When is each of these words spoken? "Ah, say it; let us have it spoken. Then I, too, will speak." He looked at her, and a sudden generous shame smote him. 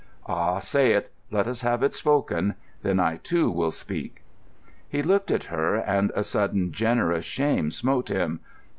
"Ah, 0.25 0.57
say 0.57 0.93
it; 0.93 1.11
let 1.29 1.45
us 1.45 1.61
have 1.61 1.83
it 1.83 1.93
spoken. 1.93 2.55
Then 2.81 2.99
I, 2.99 3.17
too, 3.17 3.51
will 3.51 3.69
speak." 3.69 4.23
He 4.89 5.03
looked 5.03 5.29
at 5.29 5.43
her, 5.43 5.75
and 5.75 6.11
a 6.15 6.23
sudden 6.23 6.71
generous 6.71 7.23
shame 7.25 7.69
smote 7.69 8.09
him. 8.09 8.39